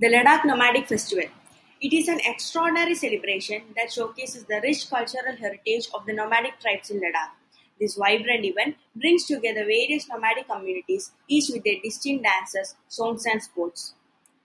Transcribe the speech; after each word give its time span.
The 0.00 0.08
Ladakh 0.08 0.46
Nomadic 0.46 0.86
Festival. 0.88 1.26
It 1.82 1.92
is 1.92 2.08
an 2.08 2.20
extraordinary 2.24 2.94
celebration 2.94 3.64
that 3.76 3.92
showcases 3.92 4.44
the 4.44 4.58
rich 4.62 4.88
cultural 4.88 5.36
heritage 5.36 5.88
of 5.92 6.06
the 6.06 6.14
nomadic 6.14 6.58
tribes 6.58 6.88
in 6.88 7.00
Ladakh. 7.00 7.32
This 7.78 7.96
vibrant 7.96 8.46
event 8.46 8.76
brings 8.96 9.26
together 9.26 9.66
various 9.66 10.08
nomadic 10.08 10.48
communities, 10.48 11.10
each 11.28 11.50
with 11.50 11.64
their 11.64 11.82
distinct 11.84 12.24
dances, 12.24 12.76
songs, 12.88 13.26
and 13.26 13.42
sports. 13.42 13.92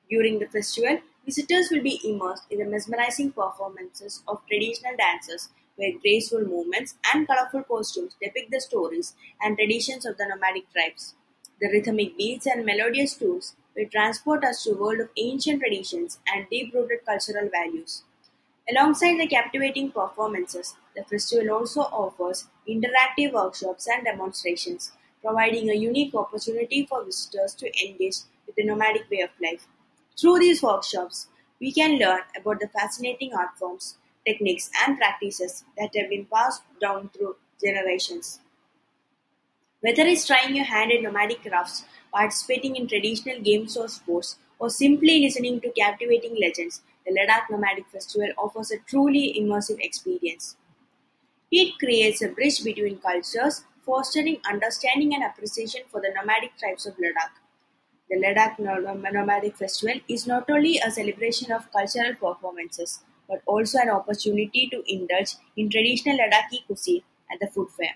During 0.09 0.39
the 0.39 0.47
festival, 0.47 0.99
visitors 1.23 1.69
will 1.71 1.83
be 1.83 2.01
immersed 2.03 2.47
in 2.51 2.59
the 2.59 2.65
mesmerizing 2.65 3.31
performances 3.31 4.23
of 4.27 4.45
traditional 4.49 4.97
dances, 4.97 5.51
where 5.77 5.97
graceful 6.01 6.41
movements 6.41 6.95
and 7.13 7.25
colorful 7.25 7.63
costumes 7.63 8.17
depict 8.21 8.51
the 8.51 8.59
stories 8.59 9.15
and 9.41 9.57
traditions 9.57 10.05
of 10.05 10.17
the 10.17 10.25
nomadic 10.27 10.69
tribes. 10.73 11.15
The 11.61 11.69
rhythmic 11.69 12.17
beats 12.17 12.45
and 12.45 12.65
melodious 12.65 13.13
tunes 13.13 13.55
will 13.75 13.87
transport 13.89 14.43
us 14.43 14.63
to 14.63 14.71
a 14.71 14.77
world 14.77 14.99
of 14.99 15.09
ancient 15.17 15.61
traditions 15.61 16.19
and 16.33 16.47
deep-rooted 16.49 17.05
cultural 17.05 17.49
values. 17.49 18.03
Alongside 18.69 19.19
the 19.19 19.27
captivating 19.27 19.91
performances, 19.91 20.75
the 20.95 21.03
festival 21.03 21.51
also 21.51 21.81
offers 21.81 22.47
interactive 22.67 23.33
workshops 23.33 23.87
and 23.87 24.05
demonstrations, 24.05 24.91
providing 25.21 25.69
a 25.69 25.75
unique 25.75 26.15
opportunity 26.15 26.85
for 26.85 27.03
visitors 27.03 27.53
to 27.55 27.67
engage 27.85 28.17
with 28.47 28.55
the 28.55 28.63
nomadic 28.63 29.09
way 29.11 29.21
of 29.21 29.29
life. 29.41 29.67
Through 30.19 30.39
these 30.39 30.63
workshops, 30.63 31.27
we 31.59 31.71
can 31.71 31.99
learn 31.99 32.21
about 32.35 32.59
the 32.59 32.67
fascinating 32.67 33.33
art 33.33 33.57
forms, 33.57 33.97
techniques, 34.25 34.69
and 34.85 34.97
practices 34.97 35.63
that 35.77 35.95
have 35.95 36.09
been 36.09 36.25
passed 36.25 36.63
down 36.81 37.09
through 37.09 37.35
generations. 37.63 38.39
Whether 39.81 40.03
it's 40.03 40.25
trying 40.25 40.55
your 40.55 40.65
hand 40.65 40.91
at 40.91 41.03
nomadic 41.03 41.43
crafts, 41.43 41.85
participating 42.15 42.77
in 42.77 42.87
traditional 42.87 43.41
games 43.41 43.77
or 43.77 43.87
sports, 43.89 44.37
or 44.59 44.69
simply 44.69 45.19
listening 45.21 45.61
to 45.61 45.71
captivating 45.71 46.37
legends, 46.41 46.81
the 47.05 47.11
Ladakh 47.13 47.49
Nomadic 47.51 47.87
Festival 47.87 48.29
offers 48.37 48.71
a 48.71 48.79
truly 48.79 49.35
immersive 49.39 49.79
experience. 49.81 50.55
It 51.51 51.79
creates 51.79 52.21
a 52.21 52.27
bridge 52.27 52.63
between 52.63 52.99
cultures, 52.99 53.63
fostering 53.83 54.41
understanding 54.47 55.11
and 55.15 55.23
appreciation 55.23 55.81
for 55.91 55.99
the 55.99 56.13
nomadic 56.15 56.55
tribes 56.55 56.85
of 56.85 56.97
Ladakh. 56.97 57.31
The 58.09 58.17
Ladakh 58.17 58.59
Nomadic 58.59 59.57
Festival 59.57 60.01
is 60.07 60.27
not 60.27 60.49
only 60.49 60.79
a 60.79 60.91
celebration 60.91 61.51
of 61.51 61.71
cultural 61.71 62.15
performances, 62.15 63.01
but 63.29 63.41
also 63.47 63.79
an 63.79 63.89
opportunity 63.89 64.69
to 64.69 64.83
indulge 64.87 65.35
in 65.57 65.69
traditional 65.69 66.17
Ladakhi 66.17 66.65
cuisine 66.67 67.03
at 67.31 67.39
the 67.39 67.47
food 67.47 67.69
fair. 67.71 67.95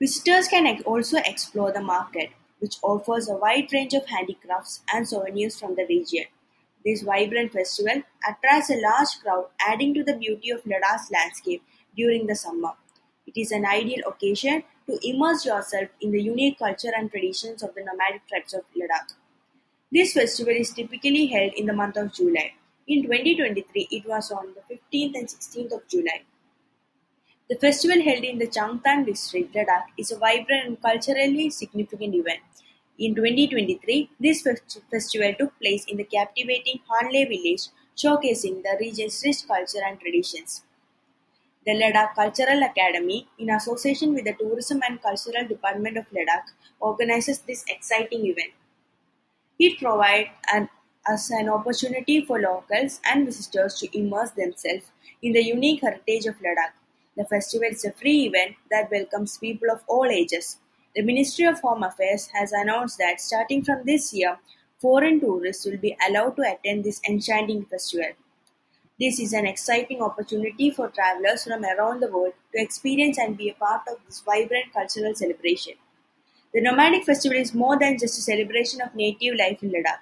Visitors 0.00 0.46
can 0.46 0.80
also 0.82 1.18
explore 1.24 1.72
the 1.72 1.80
market, 1.80 2.30
which 2.64 2.78
offers 2.82 3.28
a 3.28 3.36
wide 3.36 3.70
range 3.74 3.92
of 3.92 4.06
handicrafts 4.06 4.80
and 4.90 5.06
souvenirs 5.06 5.60
from 5.60 5.74
the 5.74 5.84
region. 5.86 6.24
This 6.84 7.02
vibrant 7.02 7.52
festival 7.52 8.02
attracts 8.26 8.70
a 8.70 8.80
large 8.80 9.12
crowd, 9.22 9.48
adding 9.60 9.92
to 9.92 10.02
the 10.02 10.16
beauty 10.16 10.48
of 10.50 10.64
Ladakh's 10.64 11.10
landscape 11.10 11.62
during 11.94 12.26
the 12.26 12.34
summer. 12.34 12.72
It 13.26 13.36
is 13.36 13.52
an 13.52 13.66
ideal 13.66 14.02
occasion 14.06 14.64
to 14.86 14.98
immerse 15.02 15.44
yourself 15.44 15.90
in 16.00 16.12
the 16.12 16.22
unique 16.22 16.58
culture 16.58 16.92
and 16.96 17.10
traditions 17.10 17.62
of 17.62 17.74
the 17.74 17.84
nomadic 17.84 18.26
tribes 18.28 18.54
of 18.54 18.62
Ladakh. 18.74 19.12
This 19.92 20.14
festival 20.14 20.54
is 20.54 20.72
typically 20.72 21.26
held 21.26 21.52
in 21.54 21.66
the 21.66 21.72
month 21.74 21.98
of 21.98 22.14
July. 22.14 22.54
In 22.88 23.02
2023, 23.02 23.88
it 23.90 24.06
was 24.06 24.30
on 24.30 24.54
the 24.54 24.74
15th 24.74 25.18
and 25.18 25.28
16th 25.28 25.72
of 25.72 25.86
July. 25.88 26.22
The 27.46 27.56
festival 27.56 28.02
held 28.02 28.24
in 28.24 28.38
the 28.38 28.46
Changthang 28.46 29.04
district, 29.04 29.54
Ladakh, 29.54 29.88
is 29.98 30.10
a 30.10 30.16
vibrant 30.16 30.66
and 30.66 30.80
culturally 30.80 31.50
significant 31.50 32.14
event. 32.14 32.40
In 32.98 33.14
2023, 33.14 34.08
this 34.18 34.40
festival 34.90 35.34
took 35.38 35.58
place 35.60 35.84
in 35.84 35.98
the 35.98 36.04
captivating 36.04 36.80
Hanle 36.88 37.28
village, 37.28 37.68
showcasing 37.98 38.62
the 38.62 38.78
region's 38.80 39.22
rich 39.22 39.46
culture 39.46 39.84
and 39.86 40.00
traditions. 40.00 40.62
The 41.66 41.72
Ladakh 41.72 42.14
Cultural 42.14 42.62
Academy, 42.62 43.28
in 43.38 43.50
association 43.50 44.14
with 44.14 44.24
the 44.24 44.32
Tourism 44.32 44.80
and 44.88 45.02
Cultural 45.02 45.46
Department 45.46 45.98
of 45.98 46.06
Ladakh, 46.12 46.48
organizes 46.80 47.40
this 47.40 47.62
exciting 47.68 48.24
event. 48.24 48.52
It 49.58 49.78
provides 49.78 50.30
an, 50.50 50.70
an 51.06 51.50
opportunity 51.50 52.24
for 52.24 52.40
locals 52.40 53.02
and 53.04 53.26
visitors 53.26 53.74
to 53.80 53.98
immerse 53.98 54.30
themselves 54.30 54.92
in 55.20 55.32
the 55.32 55.44
unique 55.44 55.82
heritage 55.82 56.24
of 56.24 56.36
Ladakh. 56.36 56.72
The 57.16 57.24
festival 57.24 57.68
is 57.70 57.84
a 57.84 57.92
free 57.92 58.24
event 58.24 58.56
that 58.70 58.90
welcomes 58.90 59.38
people 59.38 59.70
of 59.70 59.82
all 59.86 60.06
ages. 60.06 60.58
The 60.96 61.02
Ministry 61.02 61.44
of 61.44 61.60
Home 61.60 61.82
Affairs 61.82 62.28
has 62.34 62.52
announced 62.52 62.98
that 62.98 63.20
starting 63.20 63.62
from 63.62 63.84
this 63.84 64.12
year, 64.12 64.38
foreign 64.80 65.20
tourists 65.20 65.64
will 65.64 65.78
be 65.78 65.96
allowed 66.08 66.36
to 66.36 66.42
attend 66.42 66.84
this 66.84 67.00
enchanting 67.08 67.66
festival. 67.66 68.12
This 68.98 69.18
is 69.18 69.32
an 69.32 69.46
exciting 69.46 70.02
opportunity 70.02 70.70
for 70.70 70.88
travelers 70.88 71.44
from 71.44 71.64
around 71.64 72.00
the 72.00 72.10
world 72.10 72.34
to 72.52 72.62
experience 72.62 73.18
and 73.18 73.36
be 73.36 73.48
a 73.48 73.54
part 73.54 73.82
of 73.88 73.98
this 74.06 74.20
vibrant 74.20 74.72
cultural 74.72 75.14
celebration. 75.14 75.74
The 76.52 76.60
Nomadic 76.60 77.04
Festival 77.04 77.38
is 77.38 77.54
more 77.54 77.76
than 77.76 77.98
just 77.98 78.18
a 78.18 78.22
celebration 78.22 78.80
of 78.80 78.94
native 78.94 79.34
life 79.36 79.62
in 79.62 79.70
Ladakh. 79.70 79.98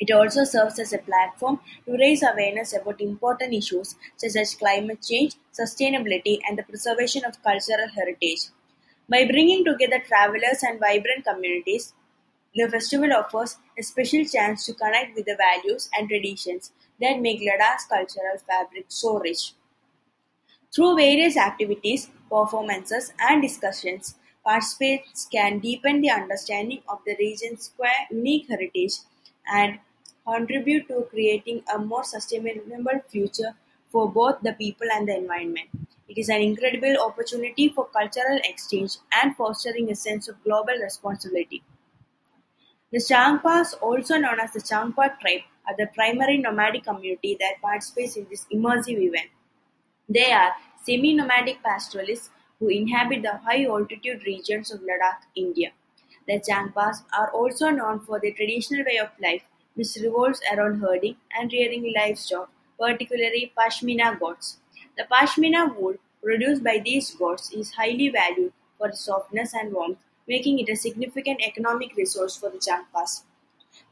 It 0.00 0.10
also 0.10 0.44
serves 0.44 0.78
as 0.78 0.92
a 0.94 0.98
platform 0.98 1.60
to 1.84 1.92
raise 1.92 2.22
awareness 2.22 2.74
about 2.74 3.00
important 3.00 3.52
issues 3.52 3.96
such 4.16 4.34
as 4.34 4.54
climate 4.54 5.02
change, 5.02 5.34
sustainability, 5.52 6.40
and 6.48 6.58
the 6.58 6.62
preservation 6.62 7.24
of 7.24 7.42
cultural 7.42 7.88
heritage. 7.94 8.46
By 9.08 9.26
bringing 9.26 9.64
together 9.64 10.02
travelers 10.06 10.62
and 10.62 10.80
vibrant 10.80 11.24
communities, 11.24 11.92
the 12.54 12.68
festival 12.68 13.12
offers 13.12 13.58
a 13.78 13.82
special 13.82 14.24
chance 14.24 14.66
to 14.66 14.74
connect 14.74 15.14
with 15.14 15.26
the 15.26 15.36
values 15.36 15.90
and 15.96 16.08
traditions 16.08 16.72
that 17.00 17.20
make 17.20 17.40
Ladakh's 17.40 17.84
cultural 17.84 18.38
fabric 18.46 18.86
so 18.88 19.18
rich. 19.18 19.52
Through 20.74 20.96
various 20.96 21.36
activities, 21.36 22.08
performances, 22.30 23.12
and 23.18 23.42
discussions, 23.42 24.14
participants 24.42 25.28
can 25.30 25.58
deepen 25.58 26.00
the 26.00 26.10
understanding 26.10 26.82
of 26.88 27.00
the 27.04 27.14
region's 27.18 27.72
unique 28.10 28.48
heritage 28.48 28.94
and 29.46 29.80
contribute 30.26 30.88
to 30.88 31.06
creating 31.10 31.62
a 31.74 31.78
more 31.78 32.04
sustainable 32.04 33.00
future 33.08 33.54
for 33.90 34.10
both 34.10 34.40
the 34.42 34.52
people 34.52 34.86
and 34.92 35.08
the 35.08 35.16
environment. 35.16 35.68
It 36.08 36.18
is 36.18 36.28
an 36.28 36.40
incredible 36.40 36.96
opportunity 37.00 37.68
for 37.68 37.86
cultural 37.86 38.40
exchange 38.44 38.96
and 39.22 39.36
fostering 39.36 39.90
a 39.90 39.94
sense 39.94 40.28
of 40.28 40.42
global 40.44 40.74
responsibility. 40.82 41.62
The 42.92 42.98
Changpas, 42.98 43.74
also 43.80 44.18
known 44.18 44.40
as 44.40 44.52
the 44.52 44.60
Changpa 44.60 45.20
tribe, 45.20 45.42
are 45.68 45.76
the 45.78 45.86
primary 45.94 46.38
nomadic 46.38 46.84
community 46.84 47.36
that 47.38 47.60
participates 47.62 48.16
in 48.16 48.26
this 48.28 48.46
immersive 48.52 48.98
event. 48.98 49.28
They 50.08 50.32
are 50.32 50.52
semi-nomadic 50.84 51.62
pastoralists 51.62 52.30
who 52.58 52.68
inhabit 52.68 53.22
the 53.22 53.36
high-altitude 53.36 54.24
regions 54.26 54.72
of 54.72 54.80
Ladakh, 54.80 55.22
India. 55.36 55.70
The 56.26 56.40
Changpas 56.40 57.02
are 57.16 57.30
also 57.30 57.70
known 57.70 58.00
for 58.00 58.18
their 58.18 58.32
traditional 58.32 58.84
way 58.84 58.98
of 58.98 59.10
life 59.22 59.42
which 59.74 59.96
revolves 60.02 60.40
around 60.52 60.80
herding 60.80 61.16
and 61.38 61.52
rearing 61.52 61.92
livestock, 61.96 62.50
particularly 62.78 63.52
pashmina 63.58 64.18
goats. 64.18 64.58
The 64.96 65.04
pashmina 65.10 65.76
wool 65.76 65.94
produced 66.22 66.62
by 66.64 66.80
these 66.84 67.10
goats 67.14 67.52
is 67.52 67.72
highly 67.72 68.08
valued 68.08 68.52
for 68.78 68.88
its 68.88 69.00
softness 69.00 69.54
and 69.54 69.72
warmth, 69.72 69.98
making 70.28 70.58
it 70.58 70.68
a 70.68 70.76
significant 70.76 71.40
economic 71.42 71.96
resource 71.96 72.36
for 72.36 72.50
the 72.50 72.58
Changpas. 72.58 73.22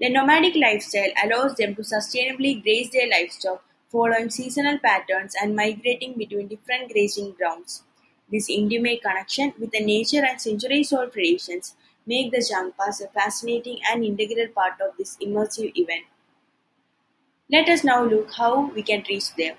Their 0.01 0.11
nomadic 0.11 0.55
lifestyle 0.57 1.11
allows 1.23 1.55
them 1.57 1.75
to 1.75 1.83
sustainably 1.83 2.63
graze 2.63 2.91
their 2.91 3.09
livestock, 3.09 3.65
following 3.91 4.31
seasonal 4.31 4.79
patterns 4.79 5.35
and 5.41 5.55
migrating 5.55 6.15
between 6.15 6.49
different 6.49 6.91
grazing 6.93 7.33
grounds. 7.33 7.83
This 8.31 8.49
intimate 8.49 9.03
connection 9.03 9.55
with 9.59 9.71
the 9.73 9.81
nature 9.81 10.25
and 10.25 10.41
centuries-old 10.41 11.13
traditions 11.13 11.75
make 12.09 12.31
the 12.33 12.45
Changpas 12.51 13.01
a 13.05 13.09
fascinating 13.09 13.79
and 13.93 14.05
integral 14.05 14.49
part 14.49 14.81
of 14.81 14.97
this 14.97 15.17
immersive 15.23 15.73
event. 15.77 16.07
Let 17.51 17.69
us 17.69 17.85
now 17.85 18.03
look 18.05 18.33
how 18.35 18.71
we 18.73 18.83
can 18.83 19.05
reach 19.09 19.35
there. 19.37 19.57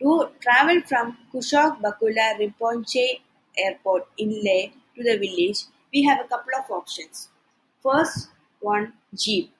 To 0.00 0.28
travel 0.40 0.80
from 0.82 1.16
Kushok 1.32 1.80
Bakula 1.80 2.26
Rinpoche 2.38 3.20
Airport 3.56 4.06
in 4.16 4.30
Leh 4.44 4.68
to 4.96 5.02
the 5.02 5.16
village, 5.18 5.64
we 5.92 6.02
have 6.04 6.20
a 6.20 6.28
couple 6.28 6.52
of 6.58 6.70
options. 6.70 7.28
First 7.82 8.28
one, 8.60 8.92
Jeep. 9.14 9.52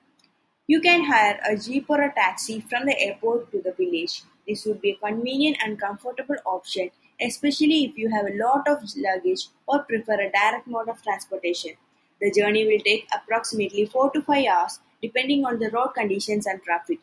You 0.67 0.79
can 0.79 1.03
hire 1.05 1.39
a 1.49 1.57
Jeep 1.57 1.89
or 1.89 2.01
a 2.01 2.13
taxi 2.13 2.61
from 2.61 2.85
the 2.85 2.97
airport 3.01 3.51
to 3.51 3.61
the 3.61 3.73
village. 3.73 4.23
This 4.47 4.65
would 4.65 4.81
be 4.81 4.91
a 4.91 5.05
convenient 5.07 5.57
and 5.63 5.79
comfortable 5.79 6.37
option, 6.45 6.91
especially 7.19 7.85
if 7.85 7.97
you 7.97 8.09
have 8.09 8.27
a 8.27 8.37
lot 8.37 8.67
of 8.67 8.83
luggage 8.95 9.47
or 9.67 9.79
prefer 9.83 10.21
a 10.21 10.31
direct 10.31 10.67
mode 10.67 10.89
of 10.89 11.01
transportation. 11.03 11.73
The 12.21 12.31
journey 12.31 12.65
will 12.65 12.79
take 12.79 13.07
approximately 13.15 13.85
4 13.85 14.11
to 14.11 14.21
5 14.21 14.45
hours 14.45 14.79
depending 15.01 15.45
on 15.45 15.59
the 15.59 15.69
road 15.69 15.93
conditions 15.95 16.45
and 16.45 16.61
traffic. 16.61 16.99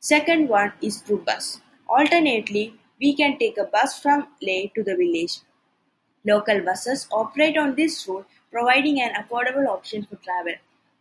Second 0.00 0.48
one 0.48 0.72
is 0.80 1.00
through 1.00 1.24
bus. 1.24 1.60
Alternately, 1.88 2.74
we 3.00 3.14
can 3.14 3.38
take 3.38 3.58
a 3.58 3.64
bus 3.64 3.98
from 4.00 4.28
Leh 4.42 4.66
to 4.74 4.82
the 4.82 4.96
village. 4.96 5.40
Local 6.24 6.60
buses 6.60 7.06
operate 7.12 7.56
on 7.56 7.74
this 7.76 8.06
route 8.08 8.26
providing 8.50 9.00
an 9.00 9.14
affordable 9.14 9.68
option 9.68 10.04
for 10.04 10.16
travel. 10.16 10.54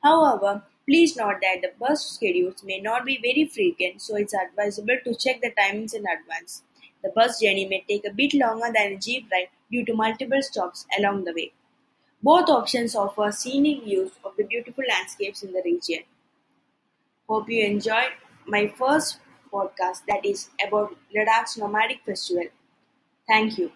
However, 0.04 0.64
Please 0.88 1.16
note 1.16 1.42
that 1.42 1.64
the 1.64 1.72
bus 1.80 2.06
schedules 2.06 2.64
may 2.64 2.80
not 2.80 3.06
be 3.06 3.18
very 3.18 3.46
frequent, 3.46 4.04
so 4.04 4.16
it's 4.16 4.36
advisable 4.36 4.98
to 5.04 5.16
check 5.16 5.42
the 5.42 5.50
timings 5.50 5.96
in 5.96 6.06
advance. 6.06 6.62
The 7.04 7.10
bus 7.10 7.42
journey 7.42 7.68
may 7.68 7.84
take 7.90 8.06
a 8.06 8.14
bit 8.14 8.36
longer 8.36 8.68
than 8.72 8.94
a 8.94 8.98
jeep 8.98 9.28
ride 9.32 9.50
due 9.72 9.84
to 9.86 9.96
multiple 9.96 10.44
stops 10.44 10.86
along 11.00 11.24
the 11.24 11.34
way. 11.34 11.54
Both 12.26 12.50
options 12.50 12.94
offer 12.94 13.32
scenic 13.32 13.86
views 13.86 14.12
of 14.26 14.36
the 14.36 14.44
beautiful 14.44 14.84
landscapes 14.90 15.44
in 15.44 15.54
the 15.54 15.62
region. 15.64 16.04
Hope 17.30 17.48
you 17.50 17.64
enjoyed 17.64 18.14
my 18.48 18.68
first 18.68 19.20
podcast 19.54 20.06
that 20.08 20.26
is 20.26 20.50
about 20.66 20.98
Ladakh's 21.14 21.56
nomadic 21.56 22.04
festival. 22.04 22.46
Thank 23.28 23.58
you. 23.58 23.72